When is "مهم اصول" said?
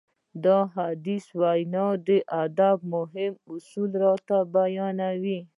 2.95-3.91